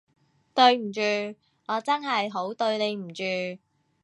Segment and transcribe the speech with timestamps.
[0.55, 0.99] 對唔住，
[1.67, 3.23] 我真係好對你唔住